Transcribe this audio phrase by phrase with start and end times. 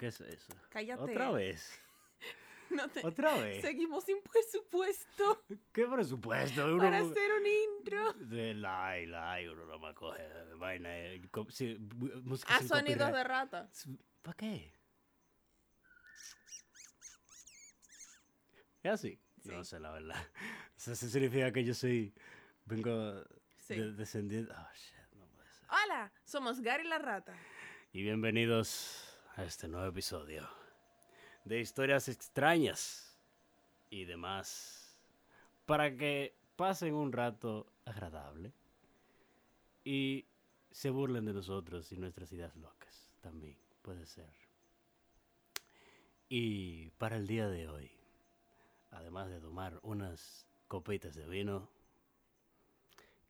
[0.00, 0.54] ¿Qué es eso?
[0.70, 1.02] Cállate.
[1.02, 1.78] ¿Otra vez?
[2.70, 3.62] No te- ¿Otra vez?
[3.62, 6.66] Seguimos sin presupuesto ¿Qué presupuesto?
[6.66, 8.12] Uno, para hacer un intro.
[8.14, 10.22] De like, like, uno no me coge
[10.56, 10.88] vaina.
[10.96, 11.76] eh, sí,
[12.22, 13.14] música A sin sonidos copyright.
[13.16, 13.70] de rata.
[14.22, 14.72] ¿Para qué?
[18.84, 19.18] ¿Es así?
[19.44, 19.70] No Sí.
[19.70, 20.14] sé, la verdad.
[20.76, 22.14] Eso significa que yo soy...
[22.66, 23.24] Vengo
[23.58, 23.74] Sí.
[23.76, 24.54] de- descendiendo...
[24.56, 25.66] Oh, shit, no puede ser.
[25.70, 27.34] Hola, somos Gary la rata.
[27.92, 29.09] Y bienvenidos
[29.40, 30.46] a este nuevo episodio
[31.46, 33.18] de historias extrañas
[33.88, 35.00] y demás
[35.64, 38.52] para que pasen un rato agradable
[39.82, 40.26] y
[40.70, 44.30] se burlen de nosotros y nuestras ideas locas también puede ser.
[46.28, 47.90] Y para el día de hoy,
[48.90, 51.66] además de tomar unas copitas de vino,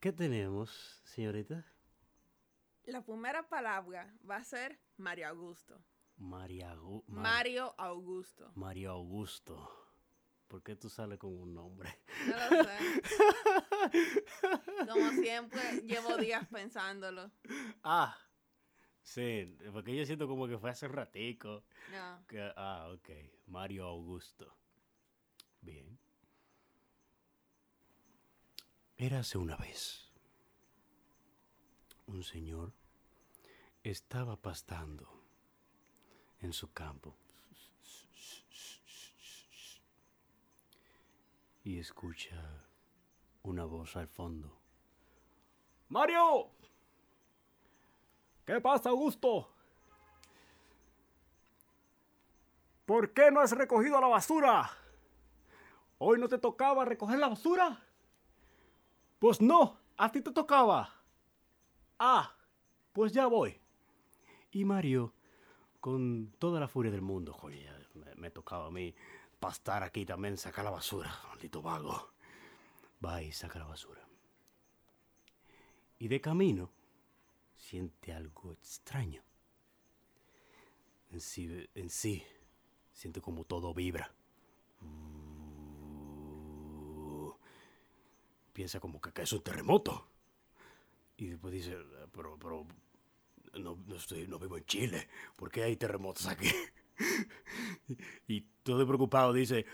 [0.00, 1.64] ¿qué tenemos, señorita?
[2.86, 5.80] La primera palabra va a ser Mario Augusto.
[6.20, 8.52] María Gu- Mar- Mario Augusto.
[8.54, 9.76] Mario Augusto.
[10.48, 12.00] ¿Por qué tú sales con un nombre?
[12.26, 12.78] No lo sé.
[14.90, 17.30] Como siempre, llevo días pensándolo.
[17.82, 18.16] Ah,
[19.02, 21.64] sí, porque yo siento como que fue hace ratico.
[21.92, 22.26] No.
[22.26, 23.08] que- ah, ok.
[23.46, 24.54] Mario Augusto.
[25.60, 25.98] Bien.
[28.96, 30.10] Érase una vez.
[32.06, 32.72] Un señor
[33.84, 35.19] estaba pastando
[36.40, 37.14] en su campo.
[41.64, 42.64] Y escucha
[43.42, 44.56] una voz al fondo.
[45.88, 46.50] ¡Mario!
[48.46, 49.48] ¿Qué pasa, Augusto?
[52.86, 54.70] ¿Por qué no has recogido la basura?
[55.98, 57.80] ¿Hoy no te tocaba recoger la basura?
[59.18, 60.92] Pues no, a ti te tocaba.
[61.98, 62.34] Ah,
[62.92, 63.60] pues ya voy.
[64.50, 65.12] Y Mario,
[65.80, 68.94] con toda la furia del mundo, joder, me, me tocaba a mí
[69.38, 72.12] pastar aquí también, sacar la basura, maldito vago.
[73.04, 74.06] Va y saca la basura.
[75.98, 76.70] Y de camino,
[77.56, 79.22] siente algo extraño.
[81.10, 82.22] En sí, en sí
[82.92, 84.12] siente como todo vibra.
[88.52, 90.06] Piensa como que, que es un terremoto.
[91.16, 91.76] Y después dice,
[92.12, 92.66] pero, pero
[93.54, 95.08] no, no estoy, no vivo en Chile.
[95.36, 96.50] ¿Por qué hay terremotos aquí?
[98.28, 99.64] y todo preocupado dice,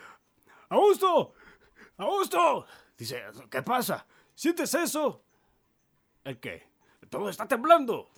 [0.69, 1.35] ¡Augusto!
[1.97, 2.67] ¡Augusto!
[2.97, 4.07] Dice, ¿qué pasa?
[4.35, 5.23] ¿Sientes eso?
[6.25, 6.67] ¿El qué?
[7.11, 8.09] Todo está temblando.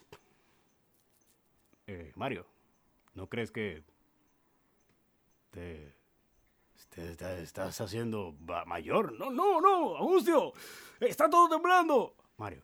[1.86, 2.46] Eh, Mario,
[3.14, 3.82] ¿no crees que
[5.50, 5.94] te,
[6.90, 9.12] te- te estás haciendo ma- mayor?
[9.12, 10.52] No, no, no, Augusto.
[11.00, 12.14] Está todo temblando.
[12.36, 12.62] Mario,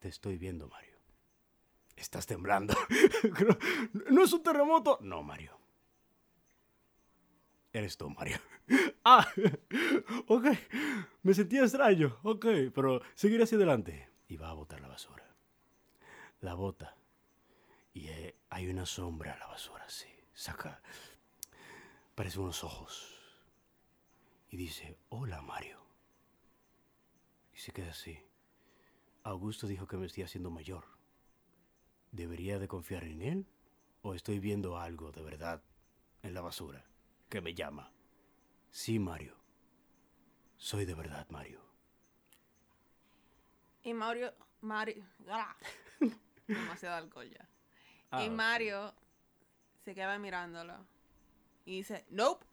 [0.00, 0.93] te estoy viendo, Mario.
[1.96, 2.74] Estás temblando.
[4.10, 4.98] no, es un terremoto.
[5.02, 5.58] No, Mario.
[7.72, 8.38] Eres tú, Mario.
[9.06, 9.28] Ah,
[10.28, 10.46] ok.
[11.22, 12.18] Me sentía extraño.
[12.22, 14.08] Ok, pero seguiré hacia adelante.
[14.28, 15.36] Y va a botar la basura.
[16.40, 16.96] La bota.
[17.92, 20.08] Y eh, hay una sombra en la basura, sí.
[20.32, 20.80] Saca.
[22.14, 23.14] Parece unos ojos.
[24.48, 25.84] Y dice, hola, Mario.
[27.52, 28.18] Y se queda así.
[29.22, 30.93] Augusto dijo que me estoy haciendo mayor.
[32.14, 33.46] ¿Debería de confiar en él?
[34.02, 35.60] ¿O estoy viendo algo de verdad
[36.22, 36.84] en la basura
[37.28, 37.90] que me llama?
[38.70, 39.34] Sí, Mario.
[40.56, 41.60] Soy de verdad, Mario.
[43.82, 44.32] Y Mario.
[44.60, 45.04] Mario.
[45.28, 45.56] ¡Ah!
[46.46, 47.48] Demasiado alcohol ya.
[48.12, 48.30] Ah, y.
[48.30, 48.94] Mario
[49.84, 50.86] se queda mirándolo.
[51.64, 52.46] Y dice, Nope.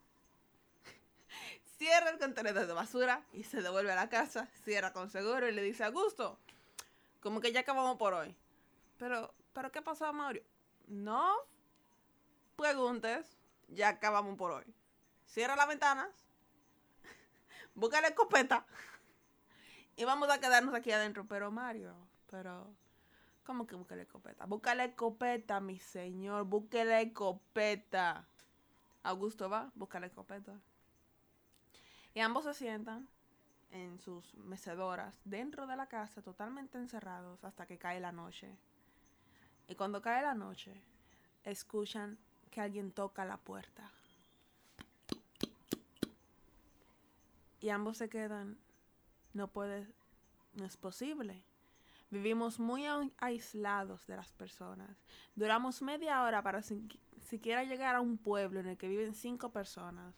[1.78, 4.50] Cierra el contenedor de basura y se devuelve a la casa.
[4.64, 6.40] Cierra con seguro y le dice, Augusto,
[7.20, 8.36] como que ya acabamos por hoy.
[8.98, 10.44] Pero, ¿pero qué pasó, Mario?
[10.88, 11.34] No
[12.56, 14.66] preguntes, ya acabamos por hoy.
[15.26, 16.10] Cierra las ventanas,
[17.76, 18.66] busca la escopeta
[19.96, 21.26] y vamos a quedarnos aquí adentro.
[21.28, 21.96] Pero, Mario,
[22.30, 22.68] pero,
[23.46, 24.46] ¿cómo que busca la escopeta?
[24.46, 28.28] Busca la escopeta, mi señor, busque la escopeta.
[29.04, 30.54] Augusto va, busca la escopeta.
[32.14, 33.08] Y ambos se sientan
[33.72, 38.56] en sus mecedoras dentro de la casa, totalmente encerrados, hasta que cae la noche.
[39.72, 40.74] Y cuando cae la noche,
[41.46, 42.18] escuchan
[42.52, 43.90] que alguien toca la puerta.
[47.62, 48.58] Y ambos se quedan,
[49.34, 49.88] no puede,
[50.56, 51.42] no es posible.
[52.10, 54.90] Vivimos muy ai- aislados de las personas.
[55.36, 60.14] Duramos media hora para siquiera llegar a un pueblo en el que viven cinco personas.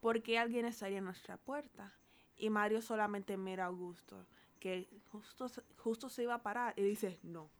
[0.00, 1.92] Porque alguien estaría en nuestra puerta.
[2.38, 4.24] Y Mario solamente mira a Augusto,
[4.60, 5.46] que justo,
[5.76, 7.50] justo se iba a parar y dice, no.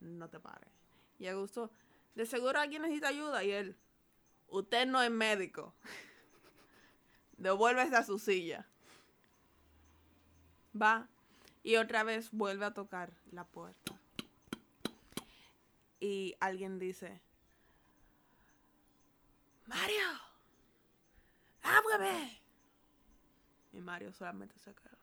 [0.00, 0.70] No te pares.
[1.18, 1.70] Y Augusto,
[2.14, 3.44] de seguro alguien necesita ayuda.
[3.44, 3.76] Y él,
[4.48, 5.74] usted no es médico.
[7.36, 8.66] Devuélvese a su silla.
[10.80, 11.08] Va
[11.62, 13.98] y otra vez vuelve a tocar la puerta.
[16.00, 17.20] Y alguien dice,
[19.66, 20.06] Mario,
[21.62, 22.40] ábreme.
[23.72, 24.98] Y Mario solamente se queda.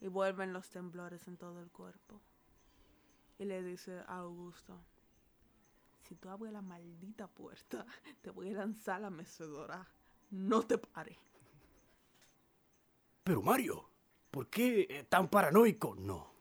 [0.00, 2.20] Y vuelven los temblores en todo el cuerpo.
[3.40, 4.78] Y le dice a Augusto,
[6.06, 7.86] si tú abres la maldita puerta,
[8.20, 9.88] te voy a lanzar a la mecedora.
[10.30, 11.16] No te pares.
[13.24, 13.88] Pero Mario,
[14.30, 15.94] ¿por qué eh, tan paranoico?
[15.94, 16.34] No.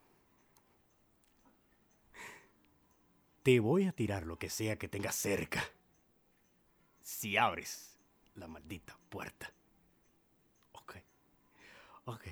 [3.43, 5.63] Te voy a tirar lo que sea que tengas cerca.
[7.01, 7.97] Si abres
[8.35, 9.53] la maldita puerta.
[10.73, 10.97] Ok.
[12.03, 12.27] Ok.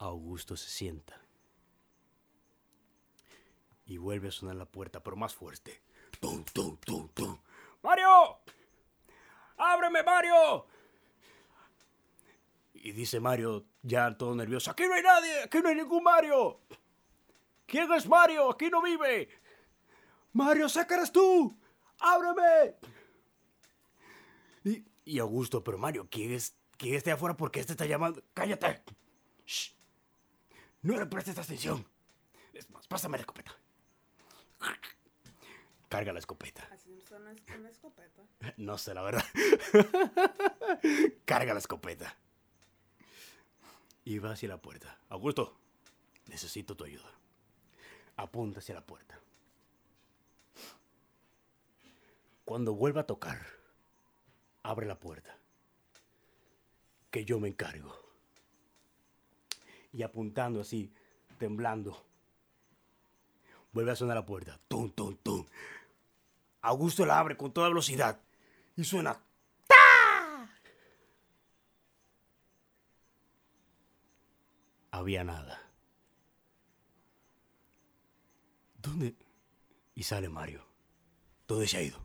[0.00, 1.25] Augusto se sienta.
[3.86, 5.80] Y vuelve a sonar la puerta, pero más fuerte.
[6.20, 7.38] ¡Tum, tum, tum, tum!
[7.82, 8.40] ¡Mario!
[9.56, 10.66] ¡Ábreme, Mario!
[12.74, 16.60] Y dice Mario, ya todo nervioso, aquí no hay nadie, aquí no hay ningún Mario.
[17.66, 18.50] ¿Quién es Mario?
[18.50, 19.28] Aquí no vive.
[20.32, 21.56] Mario, sácaras tú.
[21.98, 22.76] Ábreme.
[24.64, 27.36] Y, y Augusto, pero Mario, ¿quién es, quién está afuera?
[27.36, 28.22] ¿Por qué este está llamando?
[28.34, 28.82] Cállate.
[29.46, 29.72] Shh.
[30.82, 31.84] No le prestes atención.
[32.52, 33.52] Es más, pásame la escopeta.
[35.88, 36.68] Carga la escopeta.
[36.72, 38.22] Así suena una escopeta.
[38.56, 39.24] No sé, la verdad.
[41.24, 42.16] Carga la escopeta.
[44.04, 44.98] Y va hacia la puerta.
[45.08, 45.56] Augusto,
[46.26, 47.10] necesito tu ayuda.
[48.16, 49.18] Apunta hacia la puerta.
[52.44, 53.44] Cuando vuelva a tocar,
[54.62, 55.36] abre la puerta.
[57.10, 57.94] Que yo me encargo.
[59.92, 60.92] Y apuntando así,
[61.38, 62.04] temblando,
[63.76, 64.58] vuelve a sonar la puerta.
[64.68, 65.44] Tum, tum, tum.
[66.62, 68.18] Augusto la abre con toda velocidad.
[68.74, 69.20] Y suena
[74.90, 75.60] había nada.
[78.82, 79.14] ¿Dónde?
[79.94, 80.64] Y sale Mario.
[81.46, 81.98] ¿Dónde se ha ido?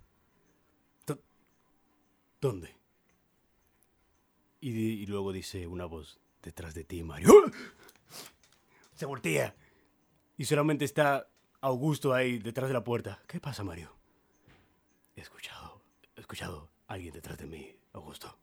[1.06, 1.22] ¿Dó-
[2.40, 2.76] ¿Dónde?
[4.60, 7.32] Y luego dice una voz detrás de ti, Mario.
[7.48, 7.52] ¡Ah!
[8.94, 9.56] Se voltea.
[10.38, 11.28] Y solamente está
[11.62, 13.22] Augusto ahí detrás de la puerta.
[13.28, 13.96] ¿Qué pasa, Mario?
[15.16, 15.84] He escuchado,
[16.16, 18.38] he escuchado alguien detrás de mí, Augusto.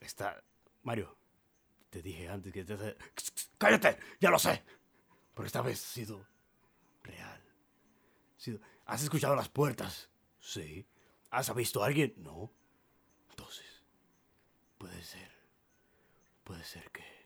[0.00, 0.42] Está...
[0.82, 1.16] Mario,
[1.90, 2.64] te dije antes que...
[2.64, 2.96] te-
[3.58, 3.98] ¡Cállate!
[4.20, 4.62] Ya lo sé.
[5.34, 6.26] Pero esta vez ha sido
[7.02, 7.42] real.
[8.86, 10.08] ¿Has escuchado las puertas?
[10.40, 10.86] Sí.
[11.30, 12.14] ¿Has visto a alguien?
[12.18, 12.52] No.
[13.30, 13.82] Entonces,
[14.78, 15.30] puede ser.
[16.44, 17.17] Puede ser que...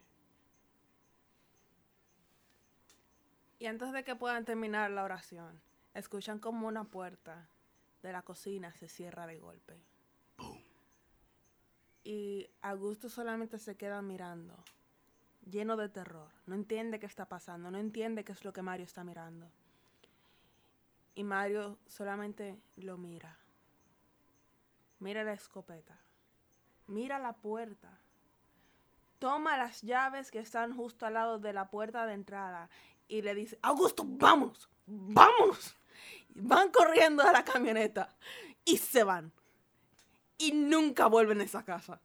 [3.62, 5.62] Y antes de que puedan terminar la oración,
[5.94, 7.48] escuchan como una puerta
[8.02, 9.80] de la cocina se cierra de golpe.
[12.02, 14.56] Y Augusto solamente se queda mirando,
[15.48, 16.28] lleno de terror.
[16.44, 19.48] No entiende qué está pasando, no entiende qué es lo que Mario está mirando.
[21.14, 23.38] Y Mario solamente lo mira.
[24.98, 26.00] Mira la escopeta.
[26.88, 27.96] Mira la puerta.
[29.20, 32.68] Toma las llaves que están justo al lado de la puerta de entrada
[33.12, 35.76] y le dice, Augusto, vámonos, vámonos.
[36.34, 38.16] Van corriendo a la camioneta
[38.64, 39.30] y se van.
[40.38, 42.00] Y nunca vuelven a esa casa.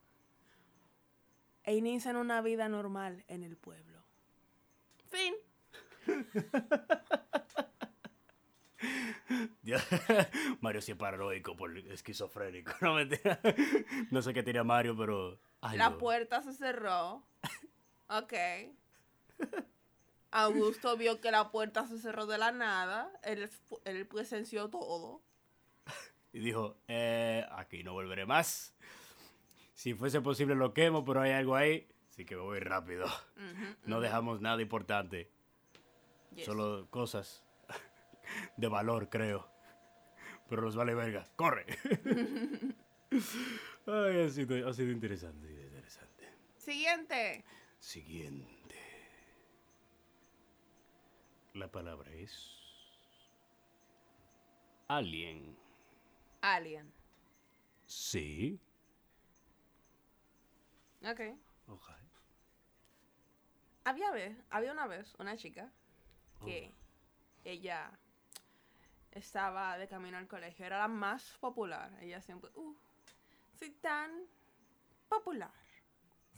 [1.64, 4.04] E inician una vida normal en el pueblo.
[5.10, 5.34] Fin.
[10.62, 12.74] Mario sí es paranoico por esquizofrénico.
[12.82, 13.40] No, mentira.
[14.12, 15.40] no sé qué tenía Mario, pero...
[15.62, 15.98] ay, La no.
[15.98, 17.24] puerta se cerró.
[18.10, 18.34] Ok.
[20.44, 23.12] Augusto vio que la puerta se cerró de la nada.
[23.24, 23.50] Él,
[23.86, 25.22] él presenció todo.
[26.34, 28.76] Y dijo, eh, aquí no volveré más.
[29.74, 31.88] Si fuese posible lo quemo, pero hay algo ahí.
[32.10, 33.06] Así que me voy rápido.
[33.06, 35.32] Ujú, No dejamos nada importante.
[36.36, 36.46] yes.
[36.46, 37.44] Solo cosas
[38.58, 39.50] de valor, creo.
[40.50, 41.26] Pero nos vale verga.
[41.36, 41.66] ¡Corre!
[43.86, 46.28] Ay, ha sido, ha sido interesante, interesante.
[46.58, 47.46] Siguiente.
[47.80, 48.57] Siguiente.
[51.58, 52.56] La palabra es...
[54.90, 55.58] Alien.
[56.42, 56.94] Alien.
[57.88, 58.60] Sí.
[61.02, 61.20] Ok.
[61.68, 61.90] Ok.
[63.86, 65.72] Había, vez, había una vez una chica
[66.46, 66.72] que
[67.44, 67.90] ella
[69.10, 70.64] estaba de camino al colegio.
[70.64, 71.92] Era la más popular.
[72.02, 72.76] Ella siempre, uh,
[73.58, 74.12] soy tan
[75.10, 75.52] popular.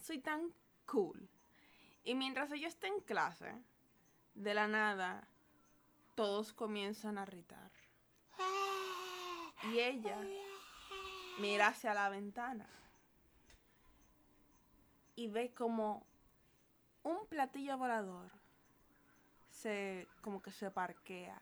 [0.01, 0.53] Soy tan
[0.85, 1.27] cool.
[2.05, 3.53] Y mientras ella está en clase,
[4.39, 5.27] de la nada,
[6.15, 7.71] todos comienzan a gritar.
[9.63, 10.17] Y ella
[11.39, 12.67] mira hacia la ventana
[15.15, 16.05] y ve como
[17.03, 18.31] un platillo volador
[19.49, 21.39] se como que se parquea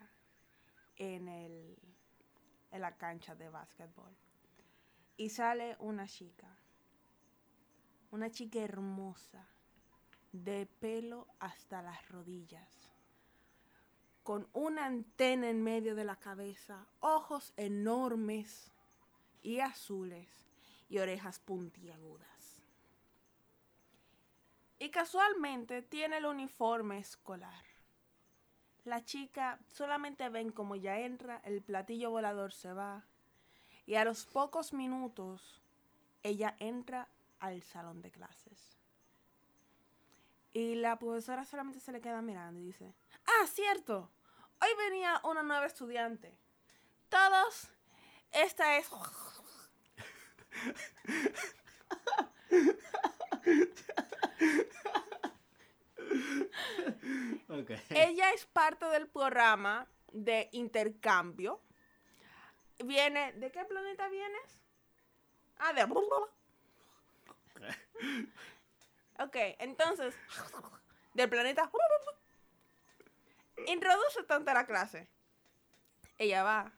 [0.95, 1.77] en el
[2.71, 4.15] en la cancha de básquetbol
[5.17, 6.47] y sale una chica
[8.09, 9.47] una chica hermosa
[10.43, 12.87] de pelo hasta las rodillas
[14.27, 18.73] con una antena en medio de la cabeza, ojos enormes
[19.41, 20.27] y azules
[20.89, 22.61] y orejas puntiagudas.
[24.79, 27.63] Y casualmente tiene el uniforme escolar.
[28.83, 33.05] La chica solamente ven como ya entra, el platillo volador se va
[33.85, 35.61] y a los pocos minutos
[36.23, 37.07] ella entra
[37.39, 38.76] al salón de clases.
[40.57, 42.95] Y la profesora solamente se le queda mirando y dice,
[43.25, 44.11] ah, cierto,
[44.59, 46.35] Hoy venía una nueva estudiante.
[47.09, 47.69] Todos,
[48.31, 48.89] esta es...
[57.49, 57.79] Okay.
[57.89, 61.61] Ella es parte del programa de intercambio.
[62.83, 64.59] Viene, ¿de qué planeta vienes?
[65.59, 65.87] Ah, de...
[69.19, 70.15] Ok, entonces,
[71.13, 71.71] del planeta...
[73.65, 75.09] Introduce tanto a la clase.
[76.19, 76.71] Ella va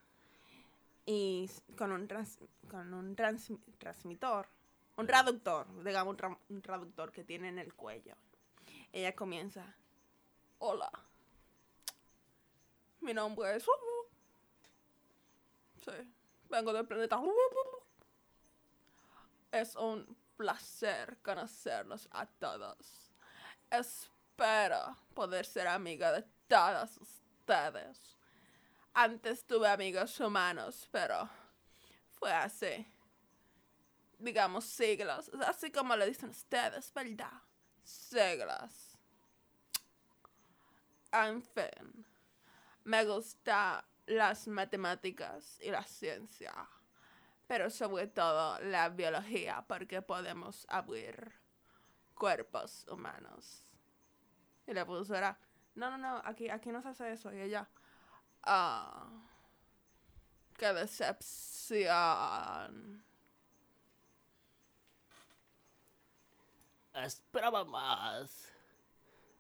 [1.06, 4.48] y con un, trans- con un trans- transmitor,
[4.96, 8.16] un traductor, digamos un, tra- un traductor que tiene en el cuello.
[8.94, 9.76] Ella comienza,
[10.60, 10.92] hola,
[13.02, 13.66] mi nombre es...
[15.84, 16.14] Sí,
[16.50, 17.22] vengo del planeta...
[19.52, 23.12] Es un placer conocerlos a todos.
[23.70, 28.16] Espero poder ser amiga de todos ustedes.
[28.94, 31.30] Antes tuve amigos humanos, pero
[32.12, 32.90] fue hace,
[34.18, 35.30] digamos, siglos.
[35.46, 37.42] Así como le dicen ustedes, ¿verdad?
[37.84, 38.98] Siglos.
[41.12, 42.06] En fin,
[42.86, 46.54] me gustan las matemáticas y la ciencia,
[47.50, 51.34] pero sobre todo la biología, porque podemos abrir
[52.14, 53.64] cuerpos humanos.
[54.68, 55.36] Y la profesora,
[55.74, 57.34] no, no, no, aquí, aquí no se hace eso.
[57.34, 57.68] Y ella,
[58.44, 59.10] ah,
[60.60, 61.84] qué decepción.
[66.94, 68.48] Esperaba más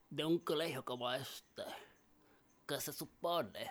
[0.09, 1.63] de un colegio como este,
[2.67, 3.69] que se supone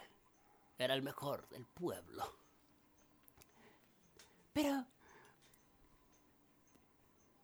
[0.79, 2.48] era el mejor del pueblo.
[4.61, 4.85] Pero...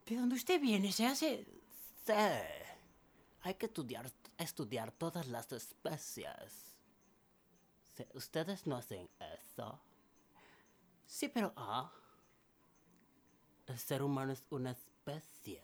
[0.04, 0.90] ¿De dónde usted viene?
[0.90, 1.46] Se hace...
[3.42, 6.76] Hay que estudiar, estudiar todas las especies.
[8.14, 9.80] ¿Ustedes no hacen eso?
[11.06, 11.52] Sí, pero...
[11.56, 11.92] Ah,
[13.66, 15.62] el ser humano es una especie.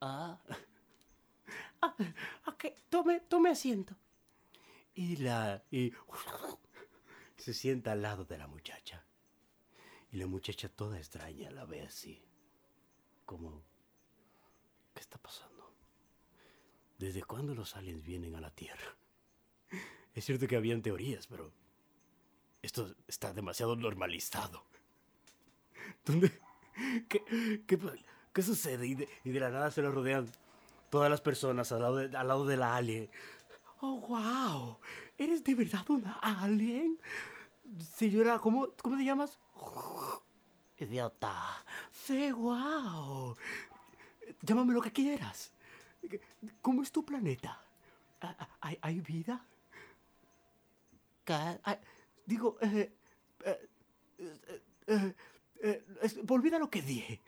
[0.00, 0.38] Ah,
[2.46, 3.96] Ok, tome, tome asiento.
[4.94, 5.64] Y la.
[5.72, 5.92] Y.
[7.38, 9.04] Se sienta al lado de la muchacha.
[10.12, 12.22] Y la muchacha toda extraña la ve así.
[13.24, 13.64] Como.
[14.94, 15.74] ¿Qué está pasando?
[16.98, 18.96] ¿Desde cuándo los aliens vienen a la Tierra?
[20.14, 21.50] Es cierto que habían teorías, pero.
[22.60, 24.64] Esto está demasiado normalizado.
[26.04, 26.30] ¿Dónde?
[27.08, 27.78] ¿Qué, qué,
[28.32, 28.86] qué sucede?
[28.86, 30.30] Y de, y de la nada se lo rodean
[30.90, 33.10] todas las personas al lado de, al lado de la alien.
[33.80, 34.78] Oh, wow.
[35.16, 37.00] ¿Eres de verdad una alien?
[37.80, 39.38] Señora, ¿cómo, cómo te llamas?
[40.78, 41.64] idiota.
[41.90, 43.36] Sí, wow.
[44.42, 45.52] Llámame lo que quieras.
[46.60, 47.60] ¿Cómo es tu planeta?
[48.20, 49.46] ¿Ha- ha- ¿Hay, hay vida?
[51.24, 51.32] ¿Qué?
[51.34, 51.78] Ah,
[52.26, 52.92] digo, eh,
[53.44, 53.68] eh,
[54.18, 54.34] eh,
[54.86, 55.14] eh,
[56.02, 57.20] eh, olvida lo que dije.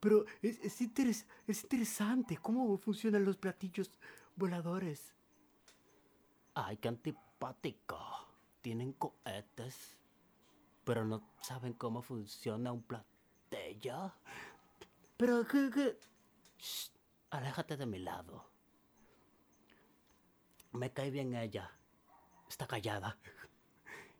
[0.00, 3.90] Pero es, es interes- es interesante cómo funcionan los platillos
[4.36, 5.14] voladores.
[6.54, 8.27] Ay, qué antipático.
[8.68, 9.96] Tienen cohetes,
[10.84, 14.12] pero no saben cómo funciona un platillo.
[15.16, 15.98] Pero, ¿qué, qué?
[16.58, 16.90] Shh,
[17.30, 18.44] aléjate de mi lado.
[20.72, 21.72] Me cae bien ella.
[22.46, 23.16] Está callada.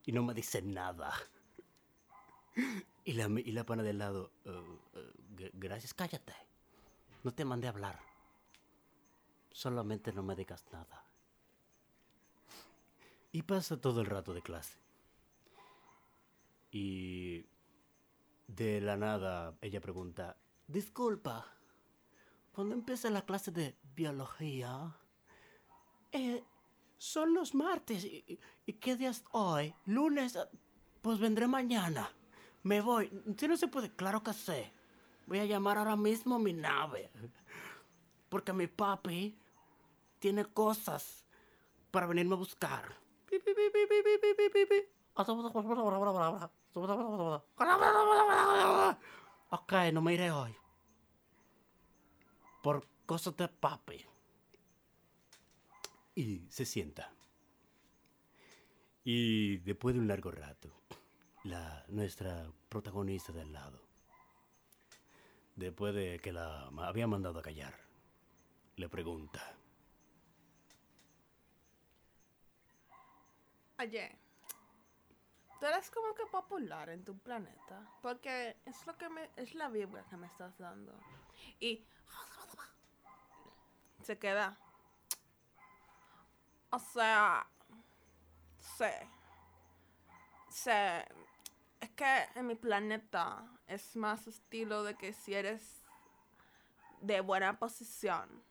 [0.06, 1.12] Y no me dice nada.
[3.04, 4.32] Y la, y la pana del lado.
[4.46, 6.32] Eh, g- gracias, cállate.
[7.22, 8.00] No te mandé a hablar.
[9.52, 11.04] Solamente no me digas nada.
[13.32, 14.78] Y pasa todo el rato de clase.
[16.70, 17.46] Y
[18.46, 20.36] de la nada ella pregunta,
[20.68, 21.46] Disculpa.
[22.52, 24.94] Cuando empieza la clase de biología,
[26.12, 26.42] Eh,
[26.98, 28.04] son los martes.
[28.04, 28.38] ¿Y,
[28.80, 29.74] qué día es hoy?
[29.86, 30.38] Lunes.
[31.00, 32.10] Pues vendré mañana.
[32.62, 33.10] Me voy.
[33.36, 34.72] Si no se puede, claro que sé.
[35.26, 37.10] Voy a llamar ahora mismo a mi nave.
[38.28, 39.38] Porque mi papi
[40.18, 41.24] tiene cosas
[41.90, 42.97] para venirme a buscar.
[49.50, 50.54] Ok, no me iré hoy.
[52.62, 54.04] Por cosas de papi.
[56.14, 57.12] Y se sienta.
[59.04, 60.70] Y después de un largo rato,
[61.44, 63.80] la, nuestra protagonista del lado,
[65.56, 67.74] después de que la había mandado a callar,
[68.76, 69.57] le pregunta.
[73.78, 74.18] Oye,
[75.60, 77.80] tú eres como que popular en tu planeta.
[78.02, 80.92] Porque es lo que me, es la vibra que me estás dando.
[81.60, 81.86] Y
[84.02, 84.58] se queda.
[86.70, 87.46] O sea,
[88.76, 89.08] sé.
[90.48, 91.06] Sé.
[91.80, 95.84] Es que en mi planeta es más estilo de que si eres
[97.00, 98.42] de buena posición,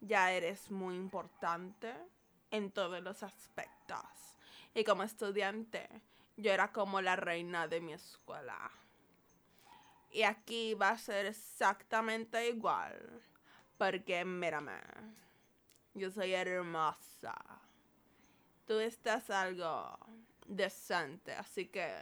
[0.00, 1.94] ya eres muy importante
[2.50, 4.29] en todos los aspectos.
[4.74, 5.88] Y como estudiante,
[6.36, 8.70] yo era como la reina de mi escuela.
[10.10, 13.22] Y aquí va a ser exactamente igual.
[13.78, 14.78] Porque mírame,
[15.94, 17.34] yo soy hermosa.
[18.66, 19.98] Tú estás algo
[20.46, 21.94] decente, así que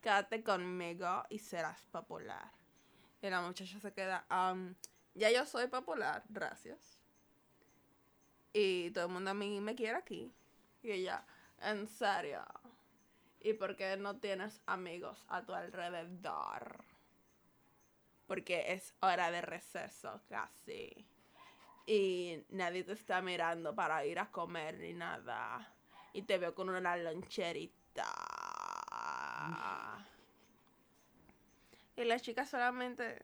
[0.00, 2.52] quédate conmigo y serás popular.
[3.20, 4.74] Y la muchacha se queda, "Am,
[5.14, 6.98] ya yo soy popular, gracias.
[8.52, 10.32] Y todo el mundo a mí me quiere aquí.
[10.82, 11.24] Y ella,
[11.62, 12.44] en serio.
[13.40, 16.84] ¿Y por qué no tienes amigos a tu alrededor?
[18.26, 21.06] Porque es hora de receso casi.
[21.86, 25.72] Y nadie te está mirando para ir a comer ni nada.
[26.12, 28.04] Y te veo con una loncherita.
[31.96, 33.22] Y la chica solamente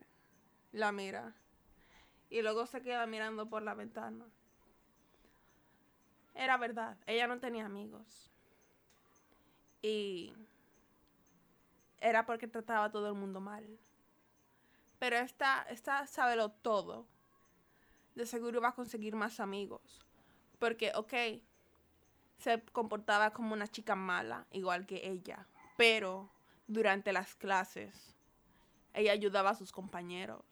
[0.73, 1.35] la mira.
[2.31, 4.25] Y luego se queda mirando por la ventana.
[6.35, 8.31] Era verdad, ella no tenía amigos.
[9.83, 10.35] Y
[12.01, 13.79] era porque trataba a todo el mundo mal.
[14.99, 17.07] Pero esta, esta sábelo todo.
[18.15, 20.05] De seguro va a conseguir más amigos.
[20.59, 21.13] Porque, ok,
[22.39, 25.47] se comportaba como una chica mala, igual que ella.
[25.77, 26.31] Pero
[26.67, 28.15] durante las clases,
[28.93, 30.45] ella ayudaba a sus compañeros.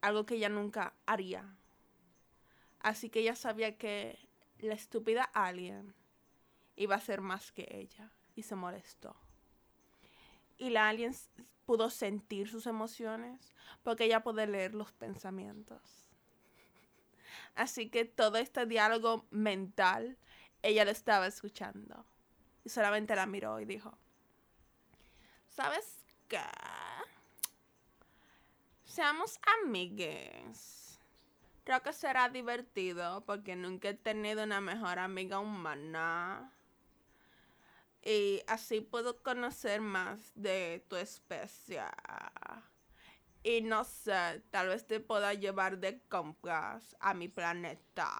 [0.00, 1.44] Algo que ella nunca haría.
[2.84, 4.18] Así que ella sabía que
[4.58, 5.94] la estúpida alien
[6.76, 8.10] iba a ser más que ella.
[8.36, 9.16] Y se molestó.
[10.58, 11.16] Y la alien
[11.64, 15.80] pudo sentir sus emociones porque ella puede leer los pensamientos.
[17.54, 20.18] Así que todo este diálogo mental,
[20.60, 22.04] ella lo estaba escuchando.
[22.64, 23.96] Y solamente la miró y dijo,
[25.48, 26.38] ¿sabes qué?
[28.84, 30.83] Seamos amigues.
[31.64, 36.52] Creo que será divertido porque nunca he tenido una mejor amiga humana.
[38.02, 41.80] Y así puedo conocer más de tu especie.
[43.42, 48.14] Y no sé, tal vez te pueda llevar de compras a mi planeta.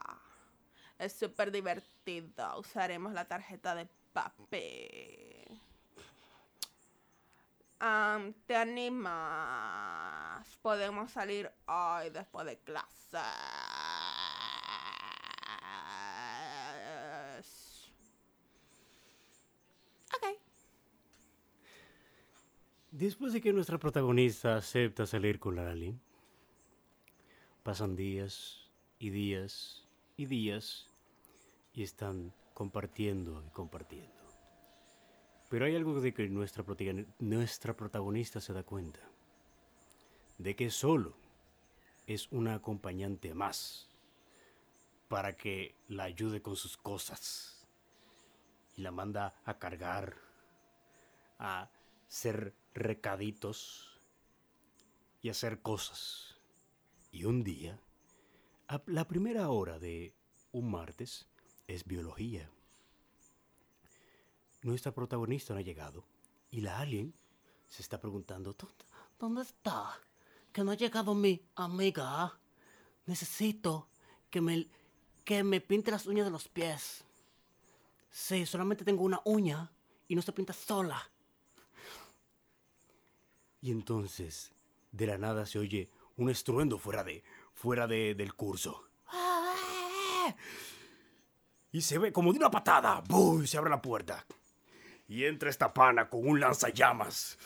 [0.99, 2.59] Es súper divertido.
[2.59, 5.44] Usaremos la tarjeta de papi.
[8.47, 9.13] ¿Te animas?
[10.63, 13.21] Podemos salir hoy después de clases.
[20.17, 20.39] Ok.
[22.91, 26.01] Después de que nuestra protagonista acepta salir con la alien,
[27.63, 30.89] pasan días y días y días
[31.75, 34.24] y están compartiendo y compartiendo.
[35.55, 38.99] Pero hay algo de que nuestra, protagoni- nuestra protagonista se da cuenta,
[40.37, 41.15] de que solo
[42.09, 43.89] es una acompañante más
[45.07, 47.69] para que la ayude con sus cosas
[48.77, 50.17] y la manda a cargar,
[51.39, 51.71] a
[52.09, 53.97] ser recaditos
[55.23, 56.37] y hacer cosas.
[57.13, 57.79] Y un día,
[58.87, 60.17] la primera hora de
[60.51, 61.29] un martes
[61.69, 62.51] es biología.
[64.65, 66.05] Nuestra protagonista no ha llegado
[66.51, 67.13] y la alien
[67.69, 68.69] se está preguntando, "¿Dó-
[69.19, 70.01] ¿Dónde está?
[70.53, 72.39] Que no ha llegado mi amiga.
[73.07, 73.89] Necesito
[74.31, 74.67] que me,
[75.25, 77.05] que me pinte las uñas de los pies.
[78.11, 79.71] Sí, solamente tengo una uña
[80.09, 81.11] y no se pinta sola.
[83.61, 84.51] Y entonces,
[84.93, 87.23] de la nada se oye un estruendo fuera de,
[87.55, 88.89] fuera de, del curso.
[91.71, 93.03] Y se ve como de una patada.
[93.07, 93.45] ¡Bum!
[93.47, 94.25] Se abre la puerta.
[95.09, 97.39] Y entra esta pana con un lanzallamas.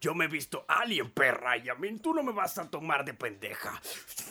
[0.00, 3.04] Yo me he visto alien, perra, y a mí tú no me vas a tomar
[3.04, 3.80] de pendeja.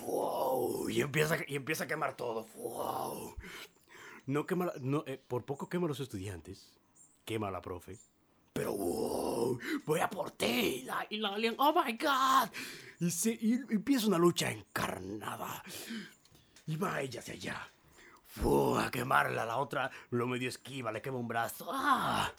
[0.01, 0.89] ¡Wow!
[0.89, 2.47] Y empieza, y empieza a quemar todo.
[2.55, 3.35] ¡Wow!
[4.27, 6.71] No quema, no, eh, por poco quema a los estudiantes.
[7.25, 7.97] Quema a la profe.
[8.53, 10.83] Pero wow, voy a por ti.
[10.85, 12.49] La- y la alien, oh my god.
[12.99, 15.63] Y, se, y empieza una lucha encarnada.
[16.67, 17.71] Y va ella hacia allá.
[18.35, 21.69] Fu, a quemarla, la otra lo medio esquiva, le quema un brazo.
[21.71, 22.31] ¡Ah!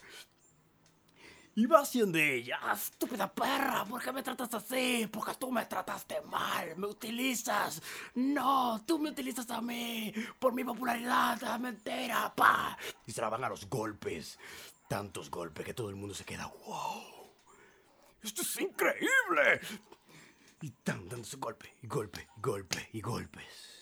[1.57, 2.59] Y va haciendo ella.
[2.61, 5.07] "Ah, Estúpida perra, ¿por qué me tratas así?
[5.09, 7.81] Porque tú me trataste mal, me utilizas.
[8.15, 12.77] No, tú me utilizas a mí por mi popularidad, ah, mentira, pa.
[13.05, 14.37] Y se la van a los golpes.
[14.89, 17.31] Tantos golpes que todo el mundo se queda, wow.
[18.21, 19.61] Esto es increíble.
[20.61, 23.74] Y tan dándose golpe, golpe, golpe, y golpes.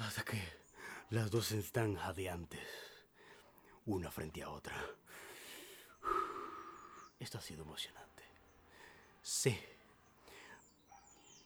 [0.00, 0.42] Hasta que
[1.10, 2.66] las dos están jadeantes,
[3.84, 4.74] una frente a otra.
[7.18, 8.22] Esto ha sido emocionante.
[9.20, 9.58] Sí,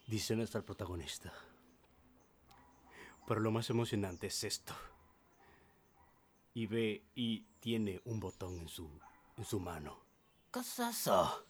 [0.07, 1.33] dice nuestra protagonista.
[3.27, 4.75] Pero lo más emocionante es esto.
[6.55, 8.89] Y ve y tiene un botón en su,
[9.37, 9.99] en su mano.
[10.53, 11.47] ¿Qué es eso?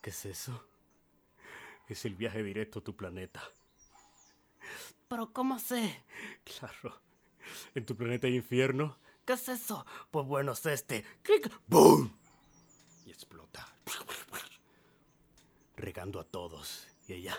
[0.00, 0.68] ¿Qué es eso?
[1.88, 3.42] Es el viaje directo a tu planeta.
[5.08, 6.04] Pero ¿cómo sé?
[6.44, 7.00] Claro.
[7.74, 8.96] En tu planeta hay infierno.
[9.24, 9.86] ¿Qué es eso?
[10.10, 11.04] Pues bueno, es este.
[11.22, 11.50] ¡Clic!
[11.66, 12.16] ¡Boom!
[13.06, 13.66] Y explota.
[15.76, 16.88] Regando a todos.
[17.06, 17.36] Y ella.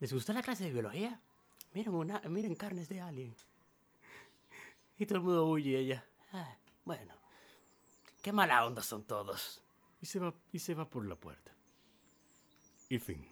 [0.00, 1.20] ¿Les gustó la clase de biología?
[1.72, 3.36] Miren, una, miren carnes de alien.
[4.96, 6.04] Y todo el mundo huye ella.
[6.32, 7.14] Ah, bueno,
[8.22, 9.62] qué mala onda son todos.
[10.00, 11.52] Y se va, y se va por la puerta.
[12.88, 13.26] Y fin.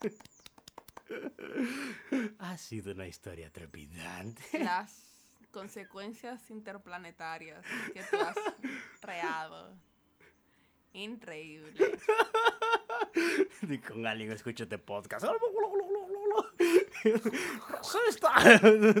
[2.38, 4.42] Ha sido una historia trepidante.
[4.64, 8.36] Las consecuencias interplanetarias que tú has
[9.00, 9.76] creado.
[10.92, 11.98] Increíble.
[13.62, 15.24] Y con alguien escucho este podcast.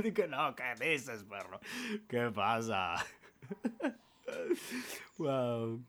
[0.02, 1.60] Dije, no, ¿qué dices, perro?
[2.08, 2.94] ¿Qué pasa?
[5.18, 5.82] wow.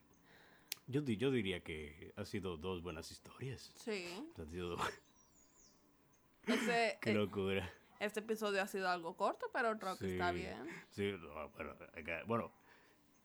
[0.88, 3.72] Yo, yo diría que ha sido dos buenas historias.
[3.78, 4.06] Sí.
[4.38, 4.78] Han sido...
[6.48, 7.72] Ese, Qué eh, locura.
[8.00, 10.84] este episodio ha sido algo corto, pero creo que está Sí, bien.
[10.90, 12.52] Sí, no, bueno, acá- bueno,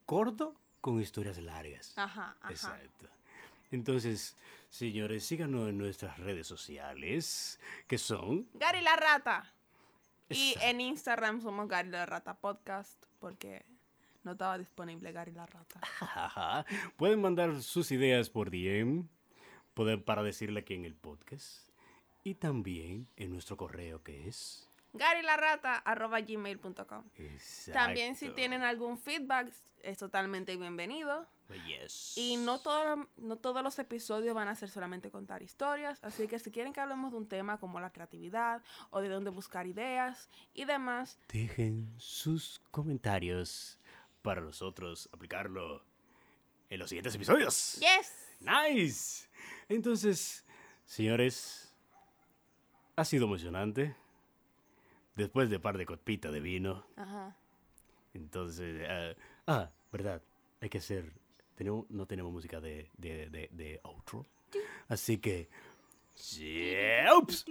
[0.05, 1.97] corto con historias largas.
[1.97, 2.51] Ajá, ajá.
[2.53, 3.09] Exacto.
[3.73, 4.37] Entonces,
[4.69, 8.49] señores, síganos en nuestras redes sociales, que son...
[8.55, 9.53] Gary la Rata.
[10.29, 10.69] Y Exacto.
[10.69, 13.65] en Instagram somos Gary la Rata Podcast porque
[14.27, 15.81] no estaba disponible Gary la Rata.
[16.97, 19.09] Pueden mandar sus ideas por DM
[19.73, 21.69] poder, para decirle aquí en el podcast.
[22.25, 24.69] Y también en nuestro correo que es...
[27.19, 27.73] Exacto.
[27.79, 31.27] También si tienen algún feedback es totalmente bienvenido.
[31.67, 32.15] Yes.
[32.17, 36.41] Y no, todo- no todos los episodios van a ser solamente contar historias, así que
[36.41, 40.29] si quieren que hablemos de un tema como la creatividad o de dónde buscar ideas
[40.55, 43.79] y demás, Dejen sus comentarios
[44.27, 45.85] para nosotros aplicarlo
[46.69, 47.75] en los siguientes episodios.
[47.79, 49.29] yes, Nice.
[49.69, 50.45] Entonces,
[50.85, 51.73] señores,
[52.97, 53.95] ha sido emocionante.
[55.15, 57.37] Después de par de copitas de vino, Ajá.
[58.15, 59.15] entonces, ah,
[59.47, 60.21] ah, verdad,
[60.61, 61.11] hay que hacer,
[61.55, 64.27] tenemos, no tenemos música de, de, de, de outro,
[64.89, 65.49] así que,
[66.35, 67.47] yeah, ups.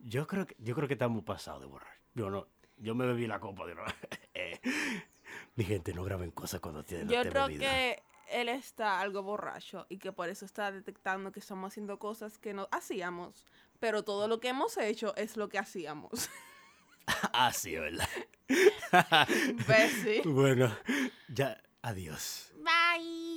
[0.00, 1.92] Yo creo que, yo creo que estamos pasados de borrar.
[2.14, 2.46] Yo no,
[2.78, 3.84] yo me bebí la copa de una
[4.34, 4.58] Eh,
[5.56, 7.70] Mi gente, no graben cosas cuando tienen Yo creo bebida.
[7.70, 12.38] que él está algo borracho y que por eso está detectando que estamos haciendo cosas
[12.38, 13.46] que no hacíamos,
[13.80, 16.10] pero todo lo que hemos hecho es lo que hacíamos.
[17.32, 18.08] Ah, sí, ¿verdad?
[19.66, 20.22] Pues sí.
[20.24, 20.74] Bueno,
[21.28, 22.52] ya, adiós.
[22.64, 23.27] Bye.